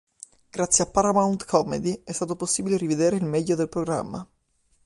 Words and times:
Grazie 0.49 0.83
a 0.83 0.87
Paramount 0.87 1.45
Comedy 1.45 2.01
è 2.03 2.11
stato 2.11 2.35
possibile 2.35 2.75
rivedere 2.75 3.17
il 3.17 3.23
meglio 3.23 3.55
del 3.55 3.69
programma. 3.69 4.27